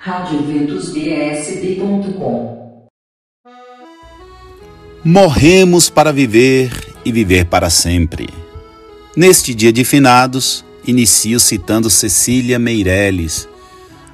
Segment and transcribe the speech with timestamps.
[0.00, 2.86] radioventusbsb.com
[5.04, 6.70] Morremos para viver
[7.04, 8.28] e viver para sempre.
[9.16, 13.48] Neste dia de finados, inicio citando Cecília Meirelles.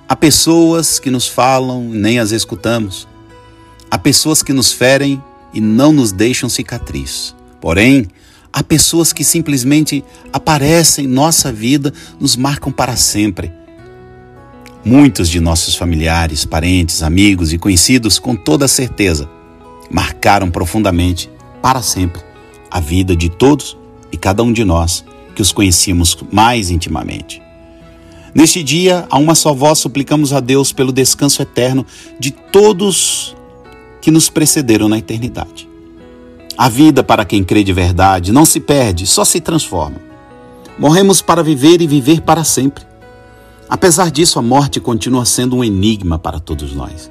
[0.09, 3.07] Há pessoas que nos falam e nem as escutamos.
[3.91, 5.23] Há pessoas que nos ferem
[5.53, 7.37] e não nos deixam cicatriz.
[7.61, 8.07] Porém,
[8.51, 13.53] há pessoas que simplesmente aparecem em nossa vida, nos marcam para sempre
[14.85, 19.27] Muitos de nossos familiares, parentes, amigos e conhecidos, com toda certeza,
[19.91, 21.31] marcaram profundamente,
[21.63, 22.21] para sempre,
[22.71, 23.79] a vida de todos
[24.13, 25.03] e cada um de nós
[25.35, 27.41] que os conhecíamos mais intimamente.
[28.35, 31.87] Neste dia, a uma só voz suplicamos a Deus pelo descanso eterno
[32.21, 33.35] de todos
[34.03, 35.67] que nos precederam na eternidade.
[36.59, 39.97] A vida, para quem crê de verdade, não se perde, só se transforma.
[40.79, 42.85] Morremos para viver e viver para sempre.
[43.75, 47.11] Apesar disso, a morte continua sendo um enigma para todos nós.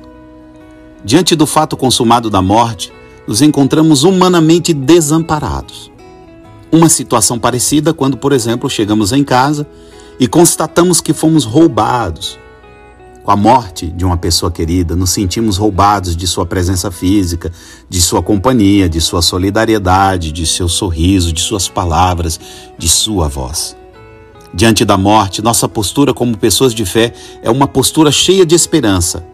[1.03, 2.89] Diante do fato consumado da morte,
[3.27, 5.91] nos encontramos humanamente desamparados.
[6.71, 9.67] Uma situação parecida quando, por exemplo, chegamos em casa
[10.17, 12.39] e constatamos que fomos roubados.
[13.25, 17.51] Com a morte de uma pessoa querida, nos sentimos roubados de sua presença física,
[17.89, 22.39] de sua companhia, de sua solidariedade, de seu sorriso, de suas palavras,
[22.77, 23.75] de sua voz.
[24.53, 29.25] Diante da morte, nossa postura como pessoas de fé é uma postura cheia de esperança.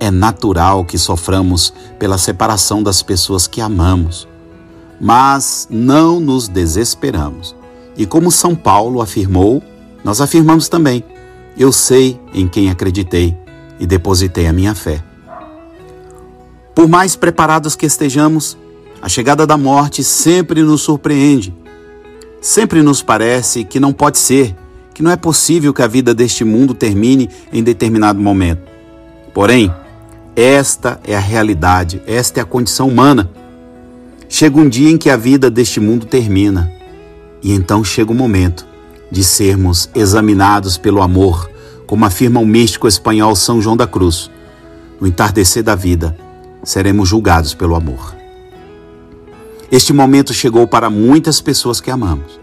[0.00, 4.26] É natural que soframos pela separação das pessoas que amamos,
[5.00, 7.54] mas não nos desesperamos.
[7.96, 9.62] E como São Paulo afirmou,
[10.02, 11.04] nós afirmamos também:
[11.56, 13.36] eu sei em quem acreditei
[13.78, 15.02] e depositei a minha fé.
[16.74, 18.56] Por mais preparados que estejamos,
[19.00, 21.54] a chegada da morte sempre nos surpreende
[22.40, 24.54] Sempre nos parece que não pode ser,
[24.94, 28.62] que não é possível que a vida deste mundo termine em determinado momento.
[29.34, 29.72] Porém,
[30.36, 33.28] esta é a realidade, esta é a condição humana.
[34.28, 36.72] Chega um dia em que a vida deste mundo termina,
[37.42, 38.66] e então chega o momento
[39.10, 41.50] de sermos examinados pelo amor,
[41.86, 44.30] como afirma o místico espanhol São João da Cruz.
[45.00, 46.16] No entardecer da vida,
[46.62, 48.17] seremos julgados pelo amor.
[49.70, 52.40] Este momento chegou para muitas pessoas que amamos.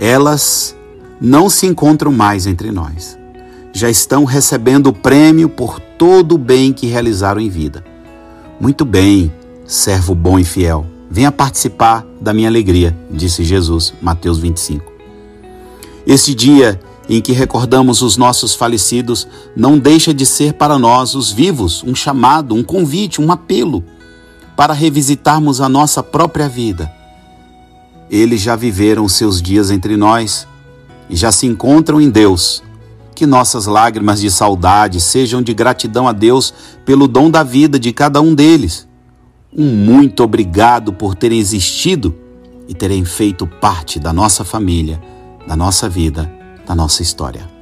[0.00, 0.76] Elas
[1.20, 3.16] não se encontram mais entre nós.
[3.72, 7.84] Já estão recebendo o prêmio por todo o bem que realizaram em vida.
[8.60, 9.32] Muito bem,
[9.64, 10.84] servo bom e fiel.
[11.08, 14.92] Venha participar da minha alegria, disse Jesus, Mateus 25.
[16.04, 21.30] Este dia em que recordamos os nossos falecidos não deixa de ser para nós, os
[21.30, 23.84] vivos, um chamado, um convite, um apelo
[24.56, 26.92] para revisitarmos a nossa própria vida.
[28.10, 30.46] Eles já viveram seus dias entre nós
[31.08, 32.62] e já se encontram em Deus.
[33.14, 36.52] Que nossas lágrimas de saudade sejam de gratidão a Deus
[36.84, 38.88] pelo dom da vida de cada um deles.
[39.56, 42.14] Um muito obrigado por terem existido
[42.66, 45.00] e terem feito parte da nossa família,
[45.46, 46.30] da nossa vida,
[46.66, 47.53] da nossa história.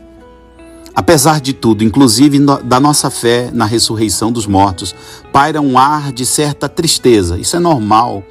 [0.94, 4.94] Apesar de tudo, inclusive da nossa fé na ressurreição dos mortos,
[5.32, 7.38] paira um ar de certa tristeza.
[7.38, 8.22] Isso é normal,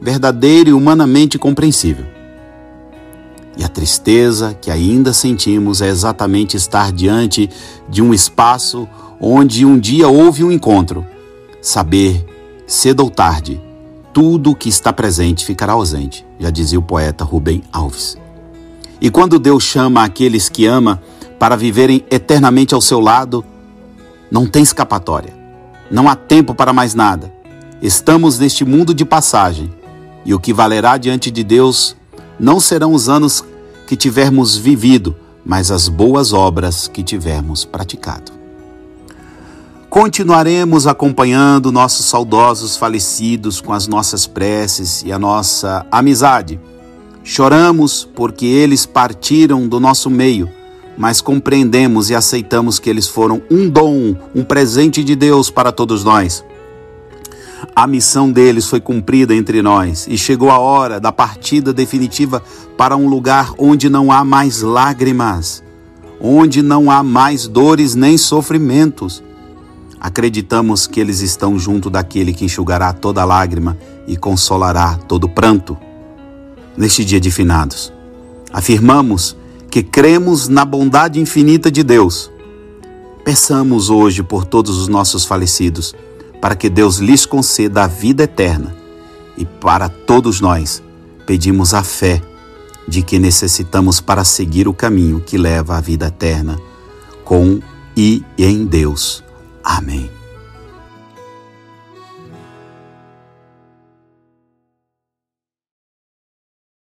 [0.00, 2.06] verdadeiro e humanamente compreensível.
[3.56, 7.50] E a tristeza que ainda sentimos é exatamente estar diante
[7.88, 8.88] de um espaço
[9.20, 11.04] onde um dia houve um encontro.
[11.60, 12.24] Saber,
[12.66, 13.60] cedo ou tarde,
[14.14, 18.16] tudo que está presente ficará ausente, já dizia o poeta Rubem Alves.
[18.98, 21.02] E quando Deus chama aqueles que ama,
[21.40, 23.42] para viverem eternamente ao seu lado,
[24.30, 25.32] não tem escapatória.
[25.90, 27.32] Não há tempo para mais nada.
[27.80, 29.72] Estamos neste mundo de passagem
[30.22, 31.96] e o que valerá diante de Deus
[32.38, 33.42] não serão os anos
[33.86, 38.32] que tivermos vivido, mas as boas obras que tivermos praticado.
[39.88, 46.60] Continuaremos acompanhando nossos saudosos falecidos com as nossas preces e a nossa amizade.
[47.24, 50.59] Choramos porque eles partiram do nosso meio
[50.96, 56.04] mas compreendemos e aceitamos que eles foram um dom, um presente de Deus para todos
[56.04, 56.44] nós.
[57.74, 62.42] A missão deles foi cumprida entre nós e chegou a hora da partida definitiva
[62.76, 65.62] para um lugar onde não há mais lágrimas,
[66.20, 69.22] onde não há mais dores nem sofrimentos.
[70.00, 73.76] Acreditamos que eles estão junto daquele que enxugará toda lágrima
[74.06, 75.76] e consolará todo pranto.
[76.76, 77.92] Neste dia de finados,
[78.52, 79.36] afirmamos
[79.70, 82.30] que cremos na bondade infinita de Deus.
[83.24, 85.94] Peçamos hoje por todos os nossos falecidos,
[86.40, 88.74] para que Deus lhes conceda a vida eterna.
[89.36, 90.82] E para todos nós,
[91.24, 92.20] pedimos a fé
[92.88, 96.58] de que necessitamos para seguir o caminho que leva à vida eterna,
[97.24, 97.60] com
[97.96, 99.22] e em Deus.
[99.62, 100.19] Amém.